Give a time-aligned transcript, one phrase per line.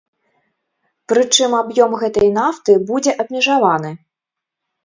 [1.11, 3.91] Прычым аб'ём гэтай нафты будзе абмежаваны.